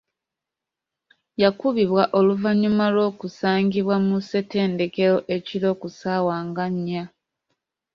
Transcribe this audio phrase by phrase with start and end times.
[1.43, 7.03] Yakubibwa oluvannyuma lw'okusangibwa mu ssenttedekero ekiro ku saawa nga nnya.